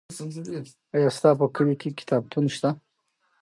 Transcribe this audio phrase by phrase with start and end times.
[0.95, 2.69] آیا ستا په کلي کې کتابتون شته؟